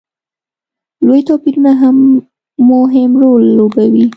لوی 1.07 1.21
توپیرونه 1.27 1.71
هم 1.81 1.97
مهم 2.69 3.11
رول 3.21 3.43
لوبوي. 3.57 4.05